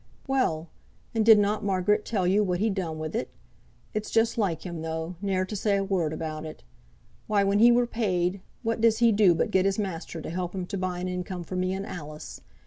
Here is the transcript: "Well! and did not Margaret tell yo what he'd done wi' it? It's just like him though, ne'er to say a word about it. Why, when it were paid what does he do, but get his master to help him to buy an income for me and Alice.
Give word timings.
"Well! 0.25 0.69
and 1.13 1.23
did 1.23 1.37
not 1.37 1.63
Margaret 1.63 2.05
tell 2.05 2.25
yo 2.25 2.41
what 2.41 2.59
he'd 2.59 2.73
done 2.73 2.97
wi' 2.97 3.11
it? 3.13 3.29
It's 3.93 4.09
just 4.09 4.35
like 4.35 4.63
him 4.63 4.81
though, 4.81 5.15
ne'er 5.21 5.45
to 5.45 5.55
say 5.55 5.77
a 5.77 5.83
word 5.83 6.11
about 6.11 6.43
it. 6.43 6.63
Why, 7.27 7.43
when 7.43 7.59
it 7.59 7.69
were 7.71 7.85
paid 7.85 8.41
what 8.63 8.81
does 8.81 8.97
he 8.97 9.11
do, 9.11 9.35
but 9.35 9.51
get 9.51 9.65
his 9.65 9.77
master 9.77 10.19
to 10.19 10.31
help 10.31 10.55
him 10.55 10.65
to 10.65 10.75
buy 10.79 10.97
an 10.97 11.07
income 11.07 11.43
for 11.43 11.55
me 11.55 11.71
and 11.75 11.85
Alice. 11.85 12.41